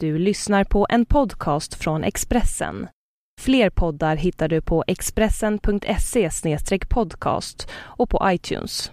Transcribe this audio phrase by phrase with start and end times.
[0.00, 2.88] Du lyssnar på en podcast från Expressen.
[3.40, 6.30] Fler poddar hittar du på expressen.se
[6.88, 8.90] podcast och på iTunes.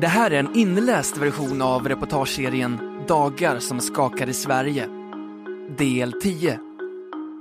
[0.00, 4.88] Det här är en inläst version av reportageserien Dagar som skakade Sverige.
[5.78, 6.58] Del 10.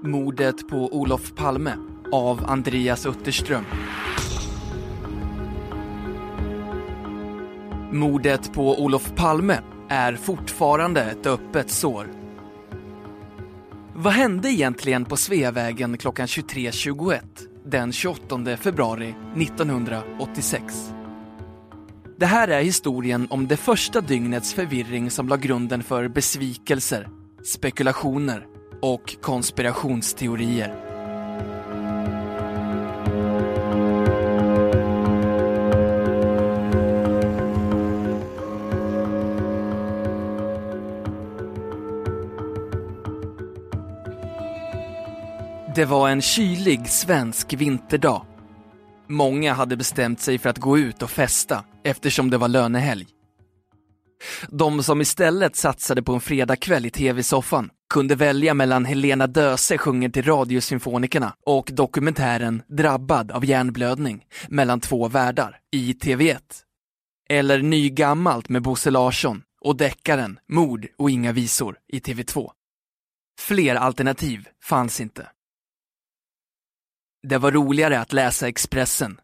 [0.04, 1.74] Mordet på Olof Palme
[2.12, 3.66] av Andreas Utterström.
[7.92, 9.60] Mordet på Olof Palme
[9.90, 12.08] är fortfarande ett öppet sår.
[13.96, 17.20] Vad hände egentligen på Sveavägen klockan 23.21
[17.66, 20.94] den 28 februari 1986?
[22.18, 27.08] Det här är historien om det första dygnets förvirring som la grunden för besvikelser,
[27.44, 28.46] spekulationer
[28.82, 30.87] och konspirationsteorier.
[45.78, 48.26] Det var en kylig svensk vinterdag.
[49.08, 53.08] Många hade bestämt sig för att gå ut och festa eftersom det var lönehelg.
[54.50, 60.10] De som istället satsade på en fredagkväll i tv-soffan kunde välja mellan Helena Döse sjunger
[60.10, 66.40] till Radiosymfonikerna och dokumentären Drabbad av hjärnblödning mellan två världar i TV1.
[67.30, 72.50] Eller Nygammalt med Bosse Larsson och deckaren Mord och inga visor i TV2.
[73.40, 75.28] Fler alternativ fanns inte.
[77.24, 79.20] Det var roligare att läsa Expressen.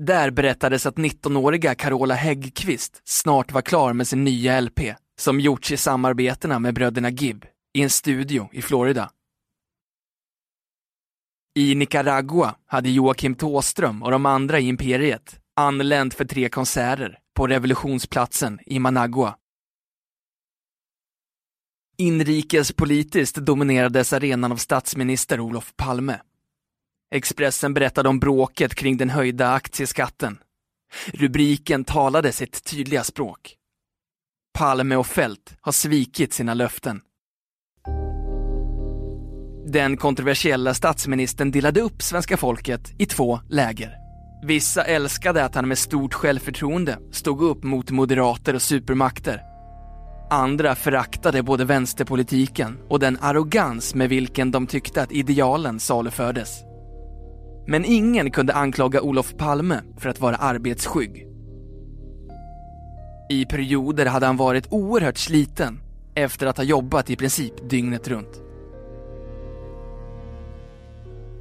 [0.00, 4.80] Där berättades att 19-åriga Carola Häggkvist snart var klar med sin nya LP,
[5.18, 9.10] som gjorts i samarbetena med bröderna Gibb, i en studio i Florida.
[11.56, 17.46] I Nicaragua hade Joakim Tåström och de andra i Imperiet anlänt för tre konserter på
[17.46, 19.36] revolutionsplatsen i Managua.
[21.98, 26.20] Inrikespolitiskt dominerades arenan av statsminister Olof Palme.
[27.14, 30.38] Expressen berättade om bråket kring den höjda aktieskatten.
[31.06, 33.54] Rubriken talade sitt tydliga språk.
[34.58, 37.00] Palme och Fält har svikit sina löften.
[39.66, 43.96] Den kontroversiella statsministern delade upp svenska folket i två läger.
[44.46, 49.42] Vissa älskade att han med stort självförtroende stod upp mot moderater och supermakter.
[50.30, 56.73] Andra föraktade både vänsterpolitiken och den arrogans med vilken de tyckte att idealen salufördes.
[57.66, 61.26] Men ingen kunde anklaga Olof Palme för att vara arbetsskygg.
[63.30, 65.80] I perioder hade han varit oerhört sliten
[66.14, 68.40] efter att ha jobbat i princip dygnet runt.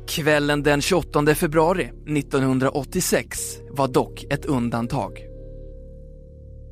[0.07, 3.39] Kvällen den 28 februari 1986
[3.71, 5.19] var dock ett undantag.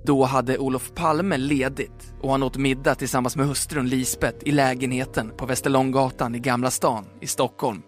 [0.05, 5.31] Då hade Olof Palme ledigt och han åt middag tillsammans med hustrun Lisbeth i lägenheten
[5.37, 7.81] på Västerlånggatan i Gamla stan i Stockholm.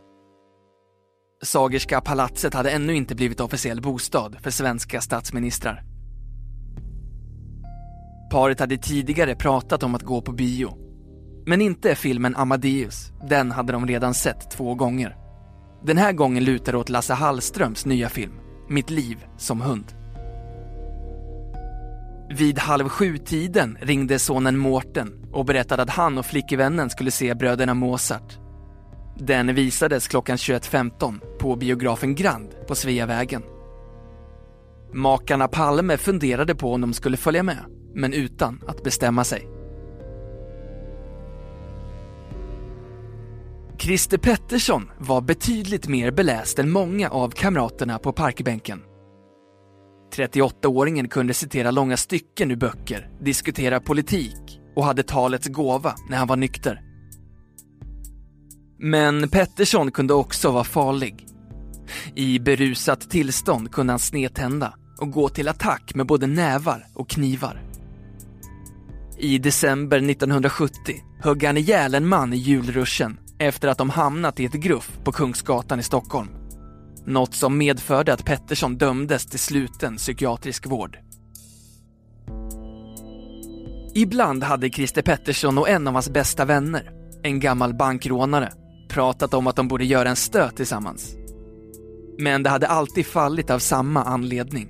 [1.44, 5.84] Sagerska palatset hade ännu inte blivit officiell bostad för svenska statsministrar.
[8.32, 10.78] Paret hade tidigare pratat om att gå på bio.
[11.46, 15.16] Men inte filmen Amadeus, den hade de redan sett två gånger.
[15.84, 18.34] Den här gången lutar det åt Lasse Hallströms nya film,
[18.70, 19.86] Mitt liv som hund.
[22.30, 27.74] Vid halv sju-tiden ringde sonen Mårten och berättade att han och flickvännen skulle se bröderna
[27.74, 28.43] Mozart
[29.18, 33.44] den visades klockan 21.15 på biografen Grand på Sveavägen.
[34.94, 39.48] Makarna Palme funderade på om de skulle följa med, men utan att bestämma sig.
[43.78, 48.82] Christer Pettersson var betydligt mer beläst än många av kamraterna på parkbänken.
[50.16, 56.28] 38-åringen kunde citera långa stycken ur böcker, diskutera politik och hade talets gåva när han
[56.28, 56.93] var nykter.
[58.86, 61.28] Men Pettersson kunde också vara farlig.
[62.16, 67.62] I berusat tillstånd kunde han snedtända och gå till attack med både nävar och knivar.
[69.18, 74.46] I december 1970 högg han ihjäl en man i julruschen efter att de hamnat i
[74.46, 76.30] ett gruff på Kungsgatan i Stockholm.
[77.06, 80.98] Något som medförde att Pettersson dömdes till sluten psykiatrisk vård.
[83.96, 86.92] Ibland hade Christer Pettersson och en av hans bästa vänner,
[87.24, 88.54] en gammal bankrånare,
[88.94, 91.16] pratat om att de borde göra en stöt tillsammans.
[92.18, 94.70] Men det hade alltid fallit av samma anledning.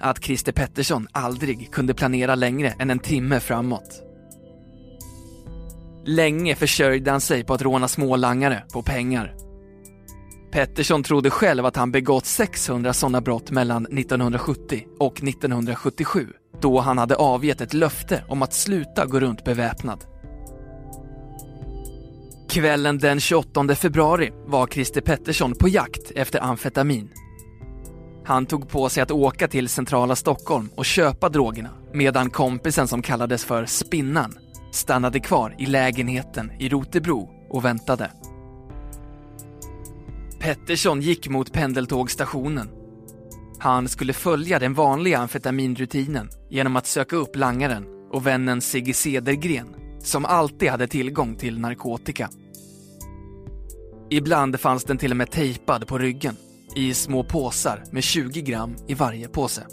[0.00, 4.02] Att Christer Pettersson aldrig kunde planera längre än en timme framåt.
[6.04, 9.34] Länge försörjde han sig på att råna smålangare på pengar.
[10.52, 16.26] Pettersson trodde själv att han begått 600 sådana brott mellan 1970 och 1977
[16.60, 20.04] då han hade avgett ett löfte om att sluta gå runt beväpnad.
[22.56, 27.10] Kvällen den 28 februari var Christer Pettersson på jakt efter amfetamin.
[28.24, 33.02] Han tog på sig att åka till centrala Stockholm och köpa drogerna medan kompisen som
[33.02, 34.38] kallades för Spinnan
[34.72, 38.10] stannade kvar i lägenheten i Rotebro och väntade.
[40.40, 42.68] Pettersson gick mot pendeltågstationen.
[43.58, 49.74] Han skulle följa den vanliga amfetaminrutinen genom att söka upp langaren och vännen Sigge Cedergren
[49.98, 52.30] som alltid hade tillgång till narkotika.
[54.10, 56.36] Ibland fanns den till och med tejpad på ryggen
[56.76, 59.66] i små påsar med 20 gram i varje påse.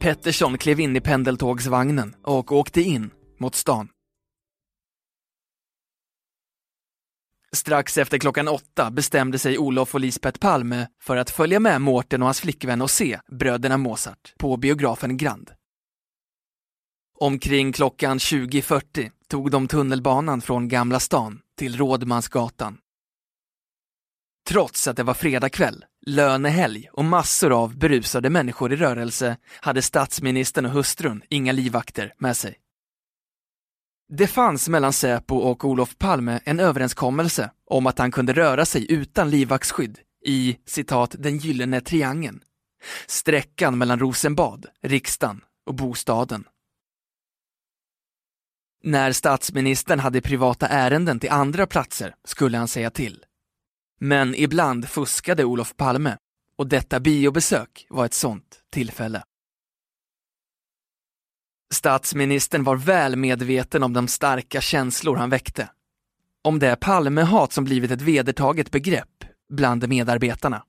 [0.00, 3.10] Pettersson klev in i pendeltågsvagnen och åkte in
[3.40, 3.88] mot stan.
[7.52, 12.22] Strax efter klockan åtta bestämde sig Olof och Lisbeth Palme för att följa med Mårten
[12.22, 15.50] och hans flickvän och se Bröderna Mozart på biografen Grand.
[17.18, 22.78] Omkring klockan 20.40 tog de tunnelbanan från Gamla stan till Rådmansgatan.
[24.48, 30.66] Trots att det var fredagkväll, lönehelg och massor av berusade människor i rörelse hade statsministern
[30.66, 32.58] och hustrun inga livvakter med sig.
[34.08, 38.92] Det fanns mellan Säpo och Olof Palme en överenskommelse om att han kunde röra sig
[38.92, 42.40] utan livvaktsskydd i citat den gyllene triangeln,
[43.06, 46.44] sträckan mellan Rosenbad, riksdagen och bostaden.
[48.86, 53.24] När statsministern hade privata ärenden till andra platser skulle han säga till.
[54.00, 56.16] Men ibland fuskade Olof Palme
[56.58, 59.22] och detta biobesök var ett sånt tillfälle.
[61.74, 65.70] Statsministern var väl medveten om de starka känslor han väckte.
[66.42, 70.64] Om det Palmehat som blivit ett vedertaget begrepp bland medarbetarna.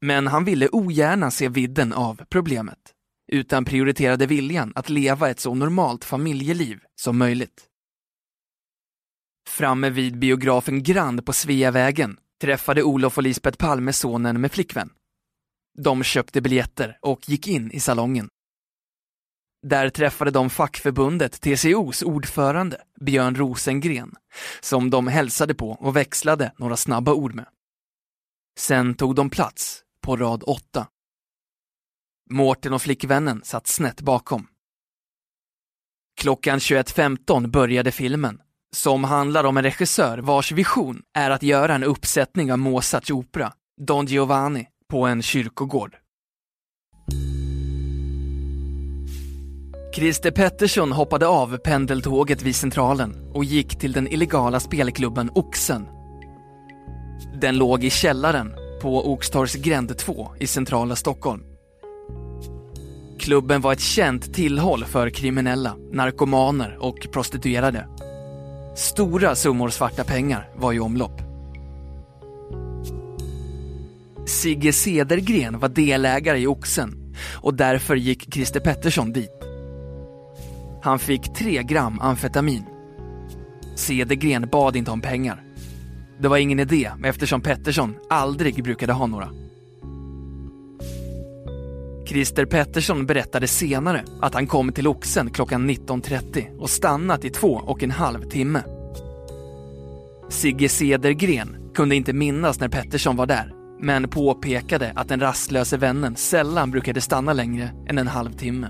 [0.00, 2.93] Men han ville ogärna se vidden av problemet,
[3.32, 7.68] utan prioriterade viljan att leva ett så normalt familjeliv som möjligt.
[9.48, 14.90] Framme vid biografen Grand på Sveavägen träffade Olof och Lisbeth Palme sonen med flickvän.
[15.78, 18.28] De köpte biljetter och gick in i salongen.
[19.66, 24.14] Där träffade de fackförbundet TCOs ordförande Björn Rosengren,
[24.60, 27.46] som de hälsade på och växlade några snabba ord med.
[28.58, 30.86] Sen tog de plats på rad åtta.
[32.30, 34.46] Mårten och flickvännen satt snett bakom.
[36.20, 38.40] Klockan 21.15 började filmen,
[38.76, 43.52] som handlar om en regissör vars vision är att göra en uppsättning av Mozarts opera,
[43.80, 45.96] Don Giovanni, på en kyrkogård.
[49.94, 55.86] Christer Pettersson hoppade av pendeltåget vid Centralen och gick till den illegala spelklubben Oxen.
[57.40, 61.53] Den låg i källaren på Oxtorgs gränd 2 i centrala Stockholm.
[63.18, 67.88] Klubben var ett känt tillhåll för kriminella, narkomaner och prostituerade.
[68.76, 71.20] Stora summor svarta pengar var i omlopp.
[74.26, 79.30] Sigge Cedergren var delägare i Oxen och därför gick Christer Pettersson dit.
[80.82, 82.64] Han fick tre gram amfetamin.
[83.74, 85.44] Cedergren bad inte om pengar.
[86.20, 89.28] Det var ingen idé eftersom Pettersson aldrig brukade ha några.
[92.06, 97.48] Christer Pettersson berättade senare att han kom till Oxen klockan 19.30 och stannat i två
[97.48, 98.62] och en halv timme.
[100.28, 106.16] Sigge Cedergren kunde inte minnas när Pettersson var där, men påpekade att den rastlöse vännen
[106.16, 108.68] sällan brukade stanna längre än en halvtimme.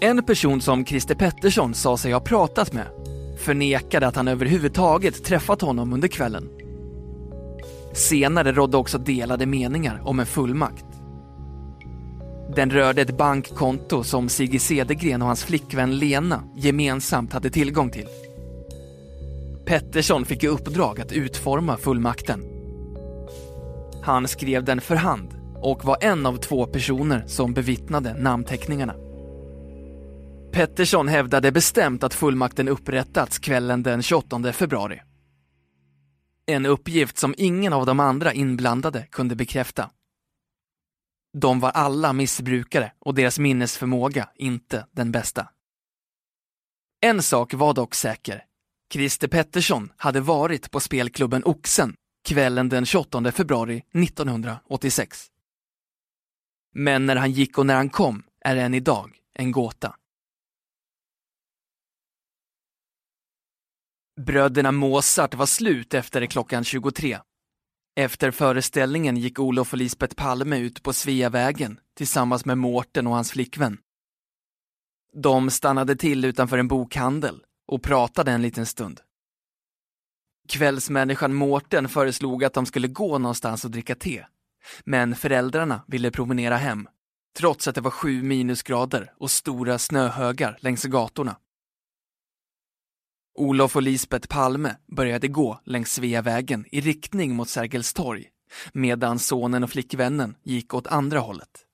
[0.00, 2.86] En person som Christer Pettersson sa sig ha pratat med
[3.38, 6.48] förnekade att han överhuvudtaget träffat honom under kvällen.
[7.96, 10.84] Senare rådde också delade meningar om en fullmakt.
[12.56, 18.06] Den rörde ett bankkonto som Sigge Cedergren och hans flickvän Lena gemensamt hade tillgång till.
[19.66, 22.42] Pettersson fick i uppdrag att utforma fullmakten.
[24.02, 28.94] Han skrev den för hand och var en av två personer som bevittnade namnteckningarna.
[30.52, 35.00] Pettersson hävdade bestämt att fullmakten upprättats kvällen den 28 februari.
[36.46, 39.90] En uppgift som ingen av de andra inblandade kunde bekräfta.
[41.38, 45.48] De var alla missbrukare och deras minnesförmåga inte den bästa.
[47.00, 48.44] En sak var dock säker.
[48.92, 55.26] Christer Pettersson hade varit på spelklubben Oxen kvällen den 28 februari 1986.
[56.74, 59.96] Men när han gick och när han kom är än idag en gåta.
[64.20, 67.18] Bröderna Mozart var slut efter klockan 23.
[67.96, 73.30] Efter föreställningen gick Olof och Lisbeth Palme ut på Sveavägen tillsammans med Mårten och hans
[73.32, 73.78] flickvän.
[75.22, 79.00] De stannade till utanför en bokhandel och pratade en liten stund.
[80.48, 84.26] Kvällsmänniskan Mårten föreslog att de skulle gå någonstans och dricka te.
[84.84, 86.88] Men föräldrarna ville promenera hem,
[87.38, 91.36] trots att det var sju minusgrader och stora snöhögar längs gatorna.
[93.38, 98.28] Olof och Lisbeth Palme började gå längs Sveavägen i riktning mot Sergels torg,
[98.72, 101.64] medan sonen och flickvännen gick åt andra hållet.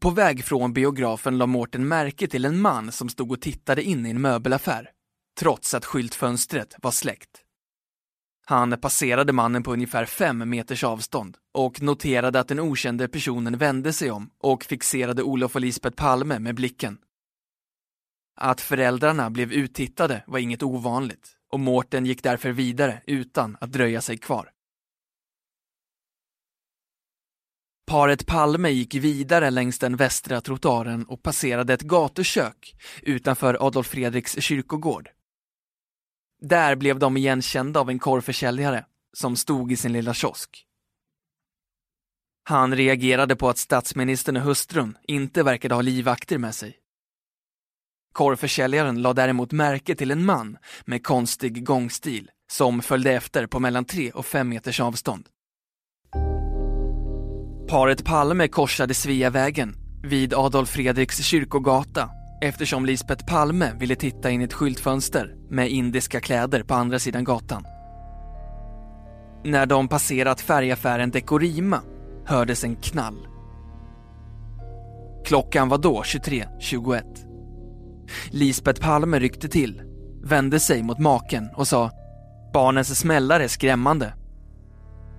[0.00, 4.06] På väg från biografen la Mårten märke till en man som stod och tittade in
[4.06, 4.90] i en möbelaffär,
[5.38, 7.42] trots att skyltfönstret var släckt.
[8.46, 13.92] Han passerade mannen på ungefär fem meters avstånd och noterade att den okände personen vände
[13.92, 16.98] sig om och fixerade Olof och Lisbeth Palme med blicken.
[18.36, 24.00] Att föräldrarna blev uttittade var inget ovanligt och Mårten gick därför vidare utan att dröja
[24.00, 24.50] sig kvar.
[27.86, 34.42] Paret Palme gick vidare längs den västra trottoaren och passerade ett gatukök utanför Adolf Fredriks
[34.42, 35.08] kyrkogård.
[36.42, 40.66] Där blev de igenkända av en korvförsäljare som stod i sin lilla kiosk.
[42.44, 46.79] Han reagerade på att statsministern och hustrun inte verkade ha livvakter med sig.
[48.12, 53.84] Korvförsäljaren la däremot märke till en man med konstig gångstil som följde efter på mellan
[53.84, 55.28] tre och fem meters avstånd.
[57.68, 62.10] Paret Palme korsade Sveavägen vid Adolf Fredriks kyrkogata
[62.42, 67.24] eftersom Lisbeth Palme ville titta in i ett skyltfönster med indiska kläder på andra sidan
[67.24, 67.64] gatan.
[69.44, 71.80] När de passerat färgaffären Dekorima
[72.26, 73.26] hördes en knall.
[75.24, 77.29] Klockan var då 23.21.
[78.30, 79.82] Lisbeth Palme ryckte till,
[80.22, 81.90] vände sig mot maken och sa
[82.52, 84.14] Barnens smällare är skrämmande.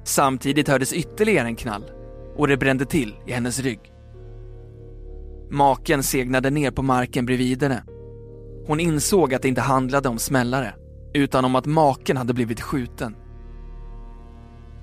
[0.03, 1.91] Samtidigt hördes ytterligare en knall
[2.38, 3.79] och det brände till i hennes rygg.
[5.50, 7.83] Maken segnade ner på marken bredvid henne.
[8.67, 10.74] Hon insåg att det inte handlade om smällare,
[11.13, 13.15] utan om att maken hade blivit skjuten.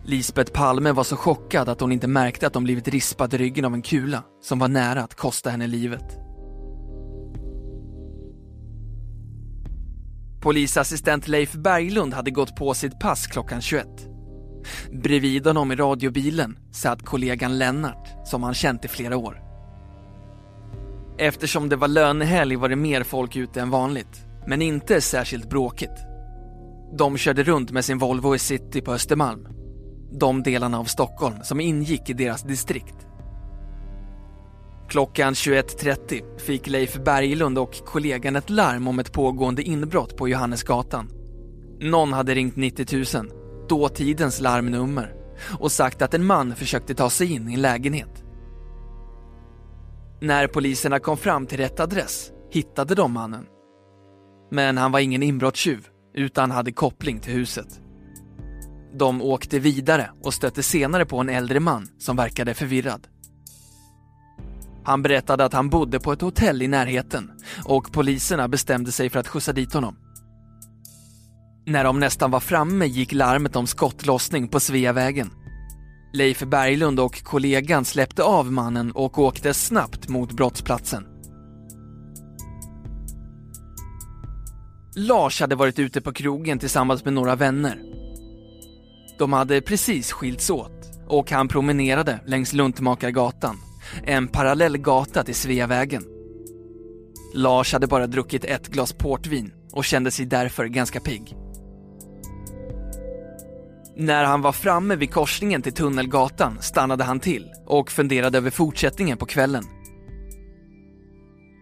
[0.05, 3.65] Lisbeth Palme var så chockad att hon inte märkte att hon blivit rispad i ryggen
[3.65, 6.28] av en kula som var nära att kosta henne livet.
[10.41, 13.87] Polisassistent Leif Berglund hade gått på sitt pass klockan 21.
[15.03, 19.43] Bredvid honom i radiobilen satt kollegan Lennart, som han känt i flera år.
[21.19, 26.05] Eftersom det var lönehelg var det mer folk ute än vanligt, men inte särskilt bråkigt.
[26.99, 29.47] De körde runt med sin Volvo i city på Östermalm.
[30.21, 33.08] De delarna av Stockholm som ingick i deras distrikt.
[34.89, 41.11] Klockan 21.30 fick Leif Berglund och kollegan ett larm om ett pågående inbrott på Johannesgatan.
[41.81, 43.33] Någon hade ringt 90 000,
[43.69, 45.15] dåtidens larmnummer,
[45.59, 48.25] och sagt att en man försökte ta sig in i en lägenhet.
[50.21, 53.47] När poliserna kom fram till rätt adress hittade de mannen.
[54.51, 57.81] Men han var ingen inbrottstjuv, utan hade koppling till huset.
[58.99, 63.07] De åkte vidare och stötte senare på en äldre man som verkade förvirrad.
[64.89, 67.31] Han berättade att han bodde på ett hotell i närheten
[67.65, 69.97] och poliserna bestämde sig för att skjutsa dit honom.
[71.67, 75.31] När de nästan var framme gick larmet om skottlossning på Sveavägen.
[76.13, 81.07] Leif Berglund och kollegan släppte av mannen och åkte snabbt mot brottsplatsen.
[84.97, 87.79] Lars hade varit ute på krogen tillsammans med några vänner.
[89.19, 93.57] De hade precis skilts åt och han promenerade längs Luntmakargatan,
[94.05, 96.05] en parallell gata till Sveavägen.
[97.35, 101.37] Lars hade bara druckit ett glas portvin och kände sig därför ganska pigg.
[103.97, 109.19] När han var framme vid korsningen till Tunnelgatan stannade han till och funderade över fortsättningen
[109.19, 109.65] på kvällen.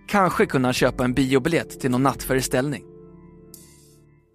[0.09, 2.85] Kanske kunde han köpa en biobiljett till någon nattföreställning.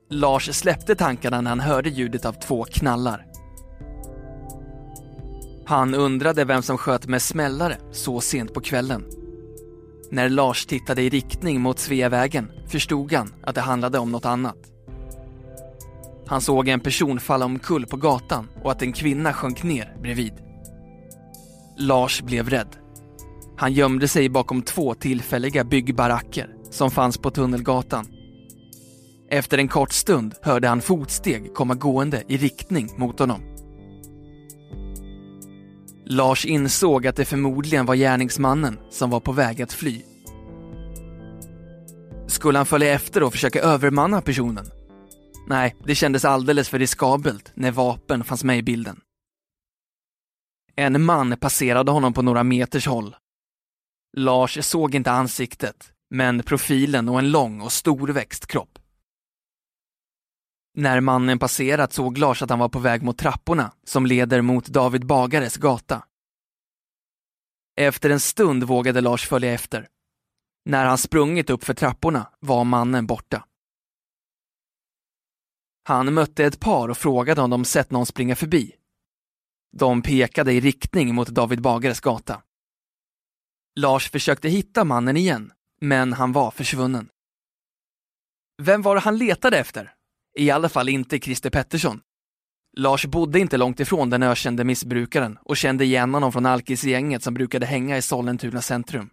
[0.09, 3.25] Lars släppte tankarna när han hörde ljudet av två knallar.
[5.65, 9.05] Han undrade vem som sköt med smällare så sent på kvällen.
[10.11, 14.57] När Lars tittade i riktning mot Sveavägen förstod han att det handlade om något annat.
[16.27, 20.33] Han såg en person falla omkull på gatan och att en kvinna sjönk ner bredvid.
[21.77, 22.75] Lars blev rädd.
[23.57, 28.07] Han gömde sig bakom två tillfälliga byggbaracker som fanns på Tunnelgatan.
[29.29, 33.50] Efter en kort stund hörde han fotsteg komma gående i riktning mot honom.
[36.05, 40.01] Lars insåg att det förmodligen var gärningsmannen som var på väg att fly.
[42.27, 44.65] Skulle han följa efter och försöka övermanna personen?
[45.47, 48.99] Nej, det kändes alldeles för riskabelt när vapen fanns med i bilden.
[50.75, 53.15] En man passerade honom på några meters håll.
[54.17, 58.79] Lars såg inte ansiktet, men profilen och en lång och storväxt kropp.
[60.73, 64.67] När mannen passerat såg Lars att han var på väg mot trapporna som leder mot
[64.67, 66.05] David Bagares gata.
[67.77, 69.87] Efter en stund vågade Lars följa efter.
[70.65, 73.45] När han sprungit upp för trapporna var mannen borta.
[75.83, 78.75] Han mötte ett par och frågade om de sett någon springa förbi.
[79.77, 82.41] De pekade i riktning mot David Bagares gata.
[83.75, 87.09] Lars försökte hitta mannen igen, men han var försvunnen.
[88.61, 89.95] Vem var det han letade efter?
[90.37, 92.01] I alla fall inte Christer Pettersson.
[92.77, 97.33] Lars bodde inte långt ifrån den ökände missbrukaren och kände igen honom från alkisgänget som
[97.33, 99.09] brukade hänga i Sollentuna centrum.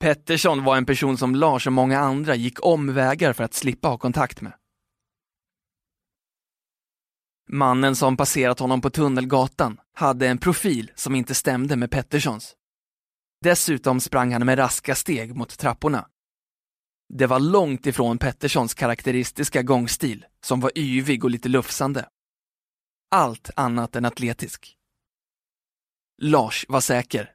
[0.00, 3.98] Pettersson var en person som Lars och många andra gick omvägar för att slippa ha
[3.98, 4.52] kontakt med.
[7.48, 12.54] Mannen som passerat honom på Tunnelgatan hade en profil som inte stämde med Petterssons.
[13.42, 16.08] Dessutom sprang han med raska steg mot trapporna.
[17.14, 22.08] Det var långt ifrån Petterssons karaktäristiska gångstil, som var yvig och lite lufsande.
[23.10, 24.76] Allt annat än atletisk.
[26.22, 27.30] Lars var säker.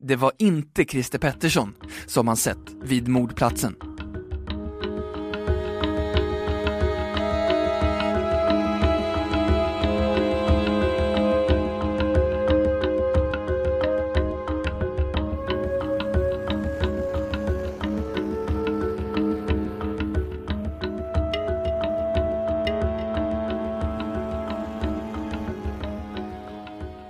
[0.00, 1.74] Det var inte Christer Pettersson
[2.06, 3.87] som han sett vid mordplatsen.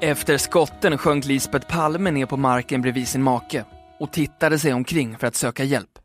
[0.08, 3.64] Efter skotten sjönk Lisbeth Palme ner på marken bredvid sin make
[4.00, 5.98] och tittade sig omkring för att söka hjälp.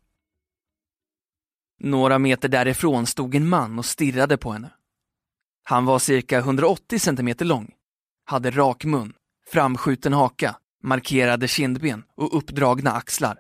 [1.79, 4.71] Några meter därifrån stod en man och stirrade på henne.
[5.63, 7.71] Han var cirka 180 centimeter lång,
[8.25, 9.13] hade rak mun,
[9.47, 13.39] framskjuten haka, markerade kindben och uppdragna axlar.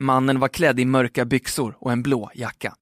[0.00, 2.74] Mannen var klädd i mörka byxor och en blå jacka.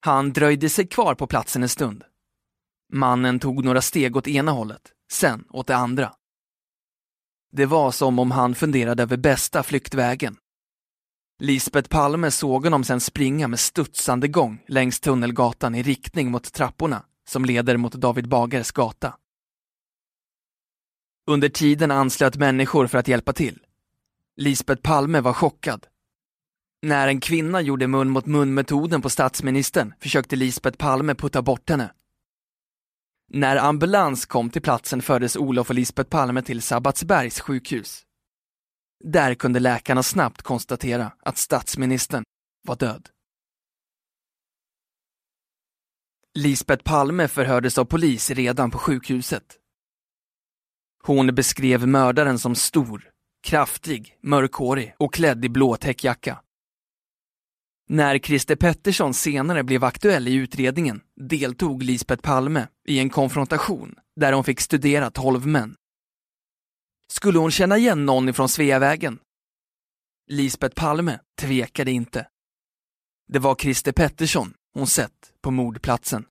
[0.00, 2.04] Han dröjde sig kvar på platsen en stund.
[2.92, 6.12] Mannen tog några steg åt ena hållet, sen åt det andra.
[7.52, 10.36] Det var som om han funderade över bästa flyktvägen.
[11.38, 17.04] Lisbeth Palme såg honom sen springa med studsande gång längs Tunnelgatan i riktning mot trapporna
[17.28, 19.16] som leder mot David Bagares gata.
[21.26, 23.58] Under tiden anslöt människor för att hjälpa till.
[24.36, 25.86] Lisbeth Palme var chockad.
[26.82, 31.92] När en kvinna gjorde mun mot mun-metoden på statsministern försökte Lisbeth Palme putta bort henne.
[33.36, 38.02] När ambulans kom till platsen fördes Olof och Lisbeth Palme till Sabbatsbergs sjukhus.
[39.04, 42.24] Där kunde läkarna snabbt konstatera att statsministern
[42.66, 43.08] var död.
[46.34, 49.58] Lisbeth Palme förhördes av polis redan på sjukhuset.
[51.02, 53.10] Hon beskrev mördaren som stor,
[53.46, 56.40] kraftig, mörkhårig och klädd i blå täckjacka.
[57.88, 64.32] När Christer Pettersson senare blev aktuell i utredningen deltog Lisbeth Palme i en konfrontation där
[64.32, 65.76] hon fick studera tolv män.
[67.08, 69.18] Skulle hon känna igen någon ifrån Sveavägen?
[70.30, 72.28] Lisbeth Palme tvekade inte.
[73.28, 76.24] Det var Christer Pettersson hon sett på mordplatsen.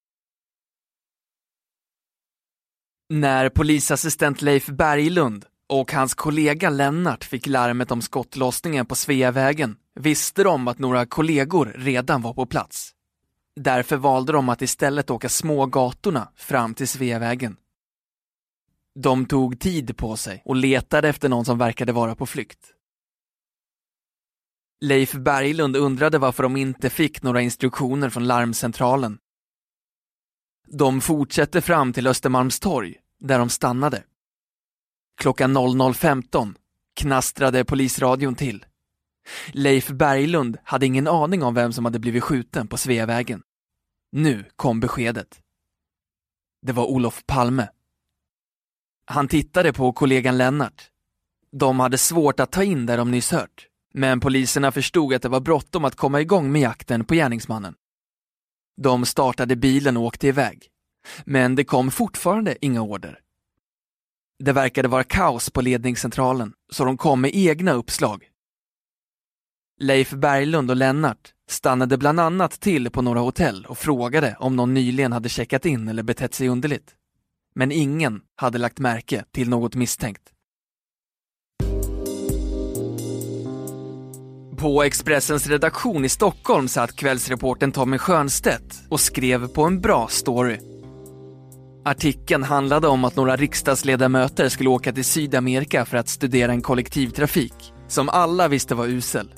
[3.10, 10.44] När polisassistent Leif Berglund och hans kollega Lennart fick larmet om skottlossningen på Sveavägen visste
[10.44, 12.92] de att några kollegor redan var på plats.
[13.56, 17.58] Därför valde de att istället åka Smågatorna fram till Sveavägen.
[18.96, 22.74] De tog tid på sig och letade efter någon som verkade vara på flykt.
[24.82, 29.18] Leif Berglund undrade varför de inte fick några instruktioner från larmcentralen.
[30.68, 34.04] De fortsatte fram till Östermalmstorg, där de stannade.
[35.18, 36.56] Klockan 00.15
[36.96, 38.66] knastrade polisradion till.
[39.52, 43.42] Leif Berglund hade ingen aning om vem som hade blivit skjuten på Sveavägen.
[44.12, 45.40] Nu kom beskedet.
[46.62, 47.70] Det var Olof Palme.
[49.06, 50.90] Han tittade på kollegan Lennart.
[51.52, 55.30] De hade svårt att ta in det de nyss hört, men poliserna förstod att det
[55.30, 57.76] var bråttom att komma igång med jakten på gärningsmannen.
[58.82, 60.68] De startade bilen och åkte iväg,
[61.26, 63.20] men det kom fortfarande inga order.
[64.40, 68.30] Det verkade vara kaos på ledningscentralen, så de kom med egna uppslag.
[69.84, 74.74] Leif Berglund och Lennart stannade bland annat till på några hotell och frågade om någon
[74.74, 76.92] nyligen hade checkat in eller betett sig underligt.
[77.56, 80.22] Men ingen hade lagt märke till något misstänkt.
[84.58, 90.60] På Expressens redaktion i Stockholm satt kvällsreporten Tommy Schönstedt och skrev på en bra story.
[91.86, 97.74] Artikeln handlade om att några riksdagsledamöter skulle åka till Sydamerika för att studera en kollektivtrafik
[97.88, 99.34] som alla visste var usel.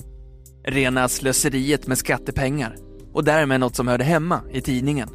[0.66, 2.76] Rena slöseriet med skattepengar
[3.12, 5.08] och därmed något som hörde hemma i tidningen.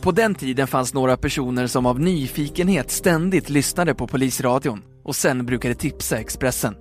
[0.00, 5.46] På den tiden fanns några personer som av nyfikenhet ständigt lyssnade på polisradion och sen
[5.46, 6.74] brukade tipsa Expressen.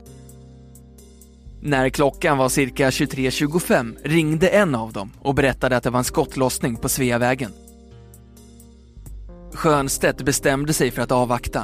[1.61, 6.03] När klockan var cirka 23.25 ringde en av dem och berättade att det var en
[6.03, 7.51] skottlossning på Sveavägen.
[9.53, 11.63] Schönstedt bestämde sig för att avvakta.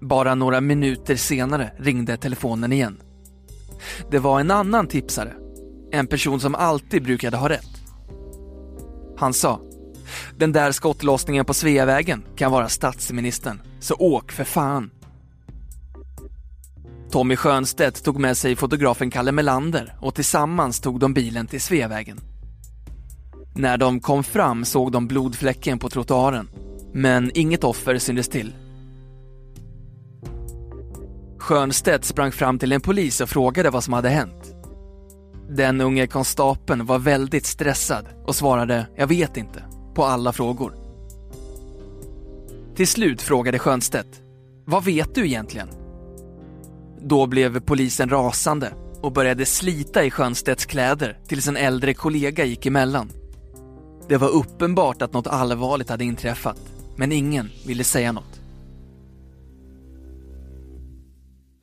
[0.00, 2.96] Bara några minuter senare ringde telefonen igen.
[4.10, 5.34] Det var en annan tipsare,
[5.90, 7.82] en person som alltid brukade ha rätt.
[9.16, 9.60] Han sa,
[10.38, 14.90] den där skottlossningen på Sveavägen kan vara statsministern, så åk för fan.
[17.10, 22.20] Tommy Schönstedt tog med sig fotografen Kalle Melander och tillsammans tog de bilen till Sveavägen.
[23.54, 26.48] När de kom fram såg de blodfläcken på trottoaren,
[26.92, 28.52] men inget offer syntes till.
[31.44, 34.54] Schönstedt sprang fram till en polis och frågade vad som hade hänt.
[35.50, 40.74] Den unge konstapeln var väldigt stressad och svarade “jag vet inte” på alla frågor.
[42.76, 44.20] Till slut frågade Schönstedt
[44.64, 45.68] “vad vet du egentligen?”
[47.00, 52.66] Då blev polisen rasande och började slita i Schönstedts kläder tills en äldre kollega gick
[52.66, 53.10] emellan.
[54.08, 56.60] Det var uppenbart att något allvarligt hade inträffat,
[56.96, 58.33] men ingen ville säga något.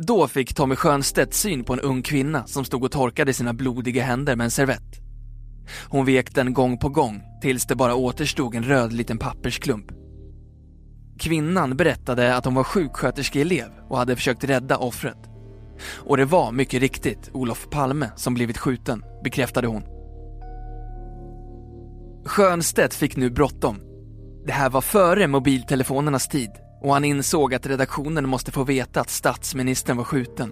[0.08, 4.04] Då fick Tommy Schönstedt syn på en ung kvinna som stod och torkade sina blodiga
[4.04, 5.00] händer med en servett.
[5.90, 9.86] Hon vek den gång på gång tills det bara återstod en röd liten pappersklump.
[11.20, 15.18] Kvinnan berättade att hon var sjuksköterskeelev och hade försökt rädda offret.
[15.98, 19.84] Och det var mycket riktigt Olof Palme som blivit skjuten, bekräftade hon.
[22.26, 23.80] Schönstedt fick nu bråttom.
[24.46, 29.10] Det här var före mobiltelefonernas tid och han insåg att redaktionen måste få veta att
[29.10, 30.52] statsministern var skjuten.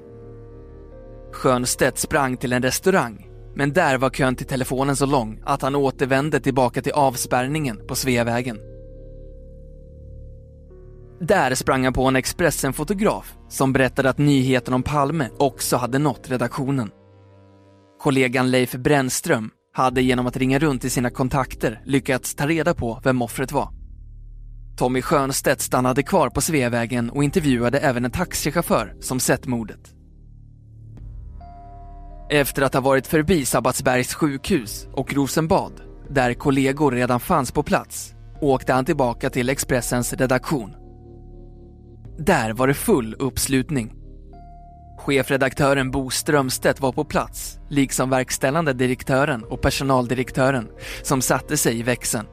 [1.32, 5.76] Schönstedt sprang till en restaurang, men där var kön till telefonen så lång att han
[5.76, 8.60] återvände tillbaka till avspärrningen på Sveavägen.
[11.22, 16.30] Där sprang han på en Expressen-fotograf som berättade att nyheten om Palme också hade nått
[16.30, 16.92] redaktionen.
[18.00, 23.02] Kollegan Leif Brännström hade genom att ringa runt i sina kontakter lyckats ta reda på
[23.04, 23.79] vem offret var.
[24.80, 29.80] Tommy Schönstedt stannade kvar på Sveavägen och intervjuade även en taxichaufför som sett mordet.
[32.30, 38.14] Efter att ha varit förbi Sabbatsbergs sjukhus och Rosenbad, där kollegor redan fanns på plats,
[38.42, 40.76] åkte han tillbaka till Expressens redaktion.
[42.18, 43.94] Där var det full uppslutning.
[45.00, 50.68] Chefredaktören Bo Strömstedt var på plats, liksom verkställande direktören och personaldirektören
[51.04, 52.26] som satte sig i växeln.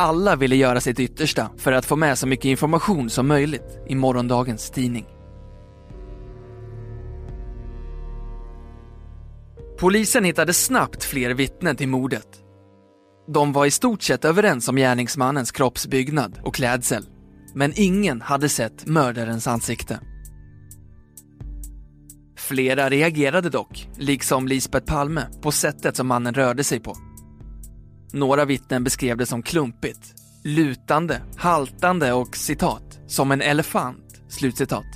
[0.00, 3.94] Alla ville göra sitt yttersta för att få med så mycket information som möjligt i
[3.94, 5.06] morgondagens tidning.
[9.78, 12.26] Polisen hittade snabbt fler vittnen till mordet.
[13.28, 17.06] De var i stort sett överens om gärningsmannens kroppsbyggnad och klädsel,
[17.54, 20.00] men ingen hade sett mördarens ansikte.
[22.36, 26.96] Flera reagerade dock, liksom Lisbeth Palme, på sättet som mannen rörde sig på.
[28.12, 34.86] Några vittnen beskrev det som klumpigt, lutande, haltande och citat, som en elefant, slutcitat.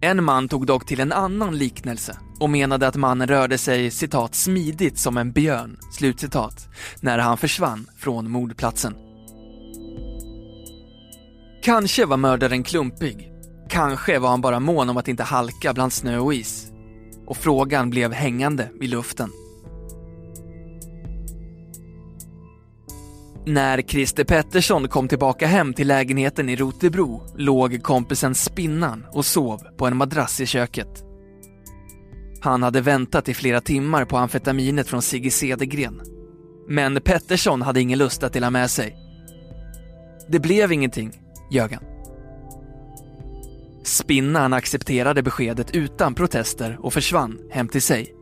[0.00, 4.34] En man tog dock till en annan liknelse och menade att mannen rörde sig citat
[4.34, 6.68] smidigt som en björn, slutcitat,
[7.00, 8.94] när han försvann från mordplatsen.
[11.62, 13.32] Kanske var mördaren klumpig.
[13.68, 16.72] Kanske var han bara mån om att inte halka bland snö och is.
[17.26, 19.30] Och frågan blev hängande i luften.
[23.46, 29.60] När Christer Pettersson kom tillbaka hem till lägenheten i Rotebro låg kompisen Spinnan och sov
[29.76, 31.04] på en madrass i köket.
[32.40, 36.00] Han hade väntat i flera timmar på amfetaminet från Sigge Cedergren.
[36.68, 38.96] Men Pettersson hade ingen lust att dela med sig.
[40.28, 41.12] Det blev ingenting,
[41.50, 41.84] ljög han.
[43.84, 48.14] Spinnan accepterade beskedet utan protester och försvann hem till sig.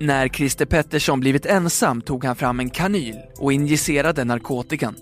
[0.00, 4.94] När Christer Pettersson blivit ensam tog han fram en kanyl och injicerade narkotikan.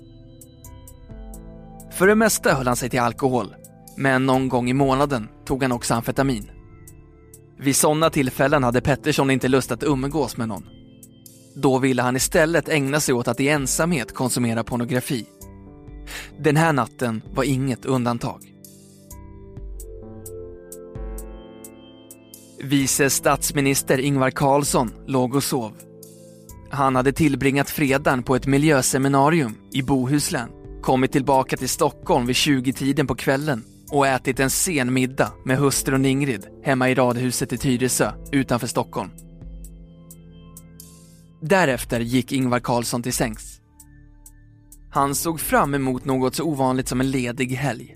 [1.93, 3.55] För det mesta höll han sig till alkohol,
[3.97, 6.51] men någon gång i månaden tog han också amfetamin.
[7.59, 10.69] Vid sådana tillfällen hade Pettersson inte lust att umgås med någon.
[11.57, 15.27] Då ville han istället ägna sig åt att i ensamhet konsumera pornografi.
[16.39, 18.52] Den här natten var inget undantag.
[22.65, 25.73] Vice statsminister Ingvar Carlsson låg och sov.
[26.71, 30.49] Han hade tillbringat fredagen på ett miljöseminarium i Bohuslän,
[30.83, 36.07] kommit tillbaka till Stockholm vid 20-tiden på kvällen och ätit en sen middag med hustrun
[36.07, 39.11] Ingrid hemma i radhuset i Tyresö utanför Stockholm.
[41.41, 43.61] Därefter gick Ingvar Carlsson till sängs.
[44.91, 47.95] Han såg fram emot något så ovanligt som en ledig helg.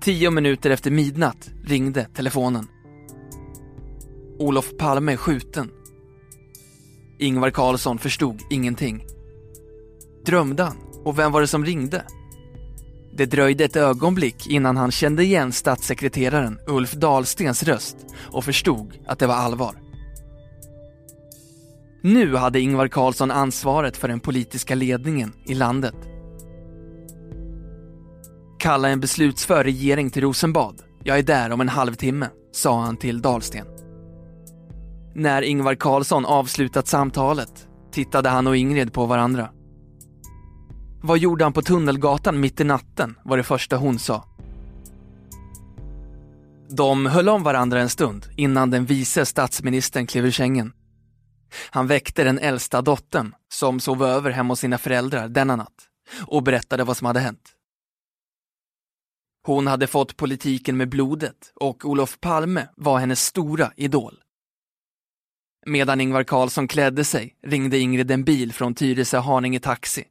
[0.00, 2.66] Tio minuter efter midnatt ringde telefonen.
[4.40, 5.70] Olof Palme är skjuten.
[7.18, 9.06] Ingvar Carlsson förstod ingenting.
[10.26, 10.76] Drömde han?
[11.04, 12.04] Och vem var det som ringde?
[13.16, 19.18] Det dröjde ett ögonblick innan han kände igen statssekreteraren Ulf Dahlstens röst och förstod att
[19.18, 19.74] det var allvar.
[22.02, 25.96] Nu hade Ingvar Carlsson ansvaret för den politiska ledningen i landet.
[28.58, 30.82] Kalla en beslutsför regering till Rosenbad.
[31.04, 33.66] Jag är där om en halvtimme, sa han till Dahlsten.
[35.14, 39.50] När Ingvar Carlsson avslutat samtalet tittade han och Ingrid på varandra.
[41.02, 44.24] Vad gjorde han på Tunnelgatan mitt i natten, var det första hon sa.
[46.70, 50.72] De höll om varandra en stund innan den vice statsministern klev ur sängen.
[51.70, 55.88] Han väckte den äldsta dottern, som sov över hemma hos sina föräldrar denna natt,
[56.26, 57.54] och berättade vad som hade hänt.
[59.46, 64.14] Hon hade fått politiken med blodet och Olof Palme var hennes stora idol.
[65.66, 70.04] Medan Ingvar Carlsson klädde sig ringde Ingrid en bil från Tyresö Haninge Taxi.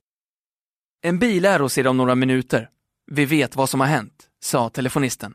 [1.02, 2.70] En bil är hos er om några minuter.
[3.12, 5.34] Vi vet vad som har hänt, sa telefonisten.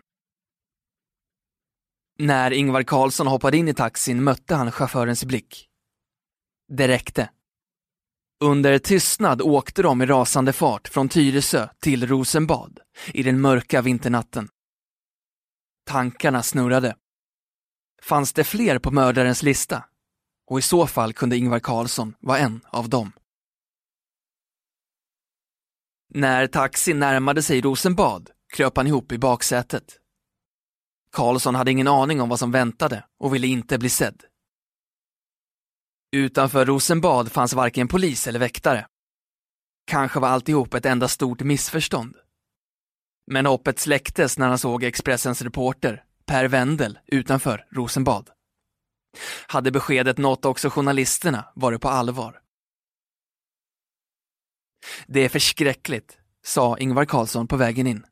[2.19, 5.69] När Ingvar Carlsson hoppade in i taxin mötte han chaufförens blick.
[6.69, 7.31] Det räckte.
[8.41, 14.49] Under tystnad åkte de i rasande fart från Tyresö till Rosenbad i den mörka vinternatten.
[15.87, 16.97] Tankarna snurrade.
[18.03, 19.85] Fanns det fler på mördarens lista?
[20.47, 23.13] Och i så fall kunde Ingvar Carlsson vara en av dem.
[26.09, 30.01] När taxin närmade sig Rosenbad kröp han ihop i baksätet.
[31.13, 34.25] Karlsson hade ingen aning om vad som väntade och ville inte bli sedd.
[36.13, 38.87] Utanför Rosenbad fanns varken polis eller väktare.
[39.87, 42.17] Kanske var alltihop ett enda stort missförstånd.
[43.27, 48.31] Men hoppet släcktes när han såg Expressens reporter Per Wendel utanför Rosenbad.
[49.47, 52.41] Hade beskedet nått också journalisterna var det på allvar.
[55.07, 58.07] Det är förskräckligt, sa Ingvar Carlsson på vägen in.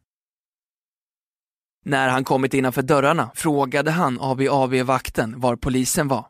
[1.84, 6.28] När han kommit innanför dörrarna frågade han ABAB-vakten var polisen var.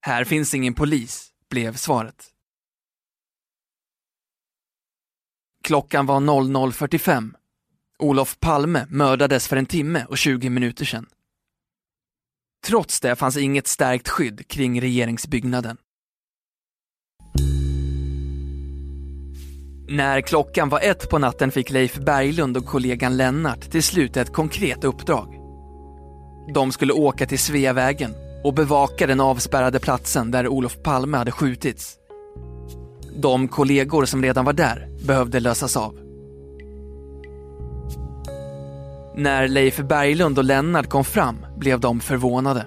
[0.00, 2.28] Här finns ingen polis, blev svaret.
[5.64, 7.34] Klockan var 00.45.
[7.98, 11.06] Olof Palme mördades för en timme och 20 minuter sedan.
[12.66, 15.76] Trots det fanns inget stärkt skydd kring regeringsbyggnaden.
[19.88, 24.32] När klockan var ett på natten fick Leif Berglund och kollegan Lennart till slut ett
[24.32, 25.34] konkret uppdrag.
[26.54, 31.96] De skulle åka till Sveavägen och bevaka den avspärrade platsen där Olof Palme hade skjutits.
[33.16, 36.01] De kollegor som redan var där behövde lösas av.
[39.16, 42.66] När Leif Berglund och Lennart kom fram blev de förvånade.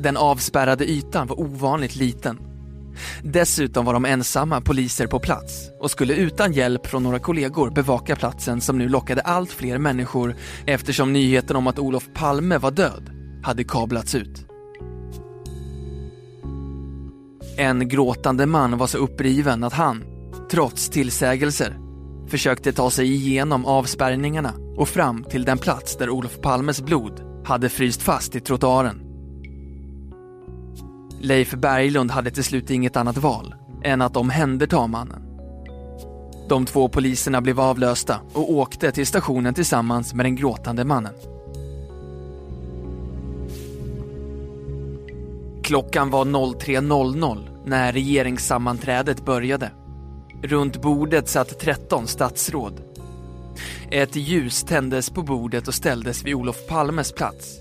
[0.00, 2.38] Den avspärrade ytan var ovanligt liten.
[3.22, 8.16] Dessutom var de ensamma poliser på plats och skulle utan hjälp från några kollegor bevaka
[8.16, 13.10] platsen som nu lockade allt fler människor eftersom nyheten om att Olof Palme var död
[13.42, 14.46] hade kablats ut.
[17.56, 20.04] En gråtande man var så uppriven att han,
[20.50, 21.78] trots tillsägelser,
[22.28, 27.68] försökte ta sig igenom avspärrningarna och fram till den plats där Olof Palmes blod hade
[27.68, 29.02] fryst fast i trottoaren.
[31.20, 35.22] Leif Berglund hade till slut inget annat val än att omhänderta mannen.
[36.48, 41.14] De två poliserna blev avlösta och åkte till stationen tillsammans med den gråtande mannen.
[45.62, 49.70] Klockan var 03.00 när regeringssammanträdet började.
[50.42, 52.85] Runt bordet satt 13 statsråd.
[53.90, 57.58] Ett ljus tändes på bordet och ställdes vid Olof Palmes plats.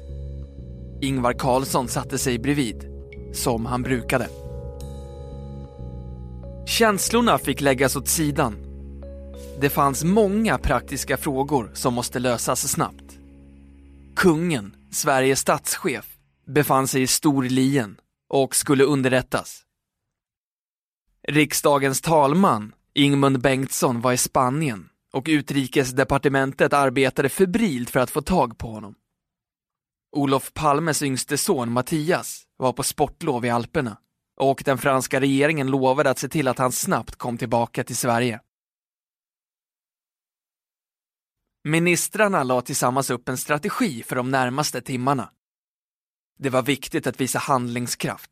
[1.01, 2.85] Ingvar Carlsson satte sig bredvid,
[3.33, 4.29] som han brukade.
[6.67, 8.55] Känslorna fick läggas åt sidan.
[9.59, 13.19] Det fanns många praktiska frågor som måste lösas snabbt.
[14.15, 17.97] Kungen, Sveriges statschef, befann sig i Storlien
[18.29, 19.61] och skulle underrättas.
[21.27, 28.57] Riksdagens talman, Ingmund Bengtsson, var i Spanien och utrikesdepartementet arbetade febrilt för att få tag
[28.57, 28.95] på honom.
[30.11, 33.97] Olof Palmes yngste son Mattias var på sportlov i Alperna
[34.37, 38.39] och den franska regeringen lovade att se till att han snabbt kom tillbaka till Sverige.
[41.63, 45.31] Ministrarna la tillsammans upp en strategi för de närmaste timmarna.
[46.39, 48.31] Det var viktigt att visa handlingskraft.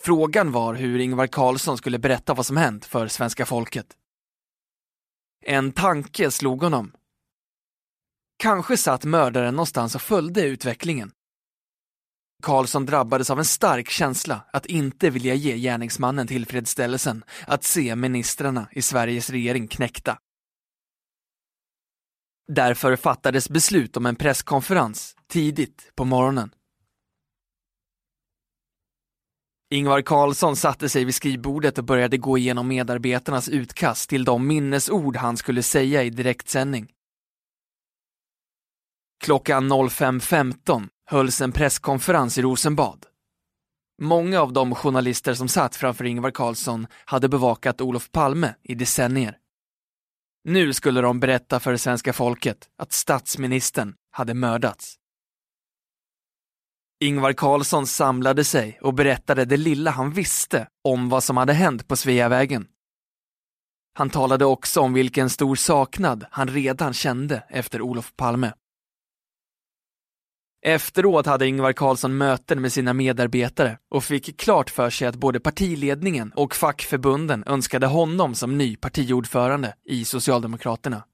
[0.00, 3.96] Frågan var hur Ingvar Carlsson skulle berätta vad som hänt för svenska folket.
[5.42, 6.92] En tanke slog honom.
[8.38, 11.12] Kanske satt mördaren någonstans och följde utvecklingen.
[12.42, 18.68] Karlsson drabbades av en stark känsla att inte vilja ge gärningsmannen tillfredsställelsen att se ministrarna
[18.72, 20.18] i Sveriges regering knäckta.
[22.48, 26.50] Därför fattades beslut om en presskonferens tidigt på morgonen.
[29.72, 35.16] Ingvar Carlsson satte sig vid skrivbordet och började gå igenom medarbetarnas utkast till de minnesord
[35.16, 36.88] han skulle säga i direktsändning.
[39.24, 43.06] Klockan 05.15 hölls en presskonferens i Rosenbad.
[44.02, 49.36] Många av de journalister som satt framför Ingvar Carlsson hade bevakat Olof Palme i decennier.
[50.44, 54.98] Nu skulle de berätta för svenska folket att statsministern hade mördats.
[57.02, 61.88] Ingvar Carlsson samlade sig och berättade det lilla han visste om vad som hade hänt
[61.88, 62.66] på Sveavägen.
[63.94, 68.52] Han talade också om vilken stor saknad han redan kände efter Olof Palme.
[70.66, 75.40] Efteråt hade Ingvar Carlsson möten med sina medarbetare och fick klart för sig att både
[75.40, 81.04] partiledningen och fackförbunden önskade honom som ny partiordförande i Socialdemokraterna.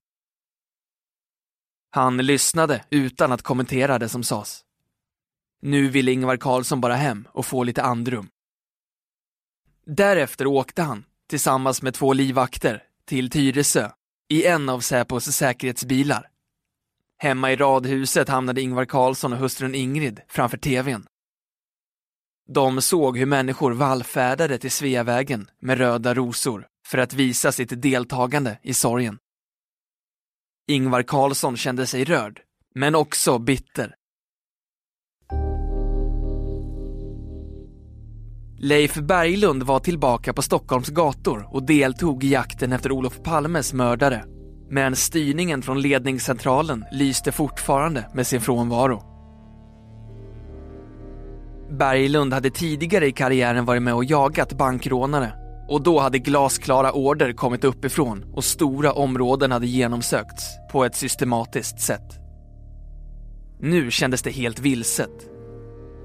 [1.90, 4.64] Han lyssnade utan att kommentera det som sades.
[5.60, 8.28] Nu ville Ingvar Carlsson bara hem och få lite andrum.
[9.86, 13.90] Därefter åkte han, tillsammans med två livvakter, till Tyresö
[14.28, 16.30] i en av Säpos säkerhetsbilar.
[17.18, 21.06] Hemma i radhuset hamnade Ingvar Carlsson och hustrun Ingrid framför tvn.
[22.48, 28.58] De såg hur människor vallfärdade till Sveavägen med röda rosor för att visa sitt deltagande
[28.62, 29.18] i sorgen.
[30.66, 32.40] Ingvar Carlsson kände sig rörd,
[32.74, 33.97] men också bitter.
[38.60, 44.24] Leif Berglund var tillbaka på Stockholms gator och deltog i jakten efter Olof Palmes mördare
[44.70, 49.02] men styrningen från ledningscentralen lyste fortfarande med sin frånvaro.
[51.70, 55.32] Berglund hade tidigare i karriären varit med och jagat bankrånare
[55.68, 61.80] och då hade glasklara order kommit uppifrån och stora områden hade genomsökts på ett systematiskt
[61.80, 62.18] sätt.
[63.60, 65.37] Nu kändes det helt vilset.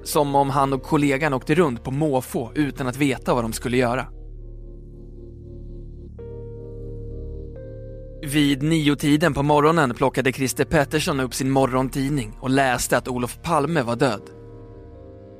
[0.03, 3.77] Som om han och kollegan åkte runt på måfå utan att veta vad de skulle
[3.77, 4.07] göra.
[8.25, 13.81] Vid niotiden på morgonen plockade Christer Pettersson upp sin morgontidning och läste att Olof Palme
[13.81, 14.21] var död.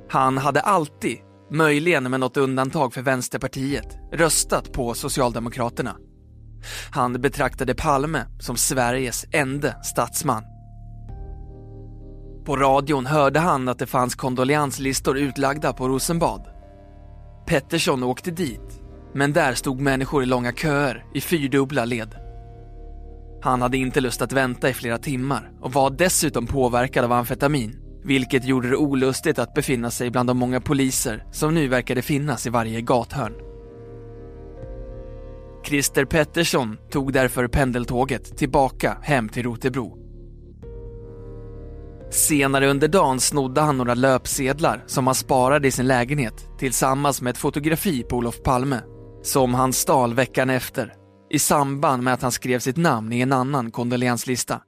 [0.10, 1.18] Han hade alltid,
[1.52, 5.96] möjligen med något undantag för Vänsterpartiet, röstat på Socialdemokraterna.
[6.92, 10.53] Han betraktade Palme som Sveriges enda statsman.
[12.46, 16.42] På radion hörde han att det fanns kondoleanslistor utlagda på Rosenbad.
[17.48, 18.82] Pettersson åkte dit,
[19.14, 22.16] men där stod människor i långa köer i fyrdubbla led.
[23.42, 27.80] Han hade inte lust att vänta i flera timmar och var dessutom påverkad av amfetamin,
[28.04, 32.48] vilket gjorde det olustigt att befinna sig bland de många poliser som nu verkade finnas
[32.48, 33.34] i varje gathörn.
[35.66, 40.03] Christer Pettersson tog därför pendeltåget tillbaka hem till Rotebro.
[42.14, 47.32] Senare under dagen snodde han några löpsedlar som han sparade i sin lägenhet tillsammans med
[47.32, 48.82] ett fotografi på Olof Palme,
[49.24, 50.94] som han stal veckan efter
[51.30, 54.62] i samband med att han skrev sitt namn i en annan kondolenslista.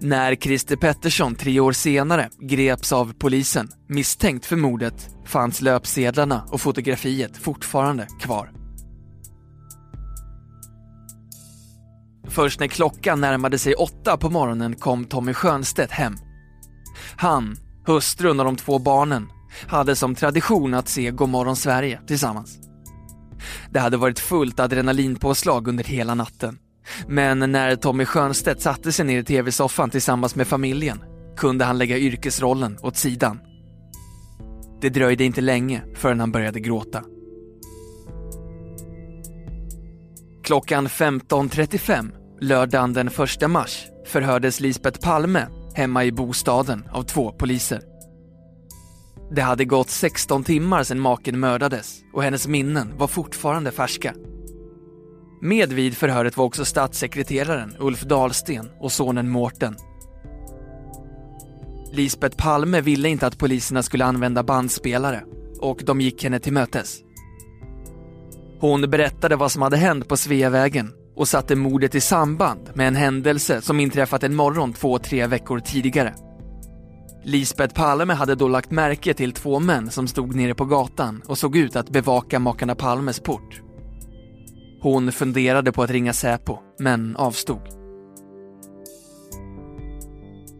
[0.00, 6.60] När Christer Pettersson tre år senare greps av polisen misstänkt för mordet fanns löpsedlarna och
[6.60, 8.55] fotografiet fortfarande kvar.
[12.28, 16.16] Först när klockan närmade sig åtta på morgonen kom Tommy Schönstedt hem.
[17.16, 19.28] Han, hustrun och de två barnen
[19.66, 22.58] hade som tradition att se Godmorgon Sverige tillsammans.
[23.70, 26.58] Det hade varit fullt adrenalinpåslag under hela natten.
[27.08, 31.02] Men när Tommy Schönstedt satte sig ner i tv-soffan tillsammans med familjen
[31.36, 33.40] kunde han lägga yrkesrollen åt sidan.
[34.80, 37.02] Det dröjde inte länge förrän han började gråta.
[40.46, 47.82] Klockan 15.35 lördagen den 1 mars förhördes Lisbeth Palme hemma i bostaden av två poliser.
[49.30, 54.14] Det hade gått 16 timmar sedan maken mördades och hennes minnen var fortfarande färska.
[55.42, 59.76] Med vid förhöret var också statssekreteraren Ulf Dahlsten och sonen Mårten.
[61.92, 65.22] Lisbeth Palme ville inte att poliserna skulle använda bandspelare
[65.60, 67.05] och de gick henne till mötes.
[68.60, 72.96] Hon berättade vad som hade hänt på Sveavägen och satte mordet i samband med en
[72.96, 76.14] händelse som inträffat en morgon två, tre veckor tidigare.
[77.24, 81.38] Lisbeth Palme hade då lagt märke till två män som stod nere på gatan och
[81.38, 83.60] såg ut att bevaka makarna Palmes port.
[84.80, 87.60] Hon funderade på att ringa Säpo, men avstod.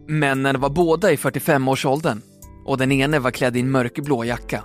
[0.07, 2.21] Männen var båda i 45-årsåldern
[2.65, 4.63] och den ene var klädd i en mörkblå jacka.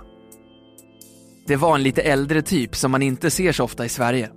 [1.45, 4.31] Det var en lite äldre typ som man inte ser så ofta i Sverige.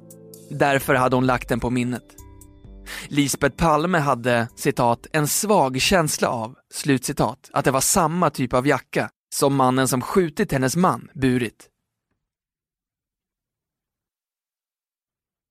[0.51, 2.17] Därför hade hon lagt den på minnet.
[3.09, 8.67] Lisbeth Palme hade, citat, en svag känsla av, slutcitat, att det var samma typ av
[8.67, 11.69] jacka som mannen som skjutit hennes man burit.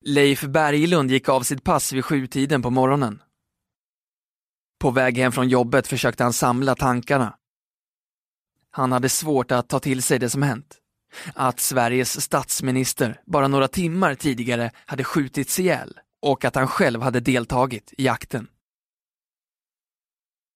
[0.05, 3.21] Leif Berglund gick av sitt pass vid sjutiden på morgonen.
[4.79, 7.35] På väg hem från jobbet försökte han samla tankarna.
[8.71, 10.81] Han hade svårt att ta till sig det som hänt.
[11.34, 17.20] Att Sveriges statsminister bara några timmar tidigare hade skjutits ihjäl och att han själv hade
[17.20, 18.47] deltagit i jakten.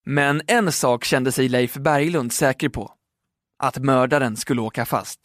[0.06, 2.94] Men en sak kände sig Leif Berglund säker på.
[3.60, 5.20] Att mördaren skulle åka fast.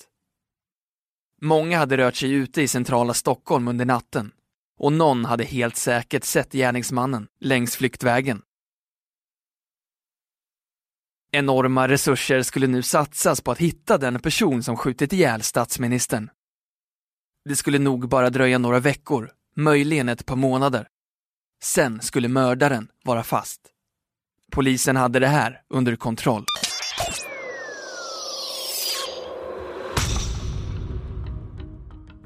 [1.43, 4.33] Många hade rört sig ute i centrala Stockholm under natten
[4.79, 8.43] och någon hade helt säkert sett gärningsmannen längs flyktvägen.
[11.35, 16.31] Enorma resurser skulle nu satsas på att hitta den person som skjutit ihjäl statsministern.
[17.49, 20.89] Det skulle nog bara dröja några veckor, möjligen ett par månader.
[21.63, 23.61] Sen skulle mördaren vara fast.
[24.53, 26.45] Polisen hade det här under kontroll.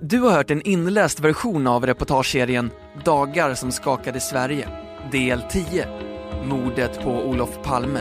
[0.01, 2.71] Du har hört en inläst version av reportageserien
[3.05, 4.69] Dagar som skakade Sverige,
[5.13, 5.89] del 10,
[6.45, 8.01] Mordet på Olof Palme,